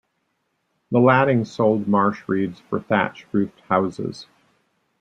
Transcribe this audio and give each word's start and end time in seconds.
The 0.89 0.97
Lattings 0.99 1.51
sold 1.51 1.87
marsh 1.87 2.23
reeds 2.27 2.59
for 2.59 2.79
thatched-roof 2.79 3.51
houses. 3.69 4.25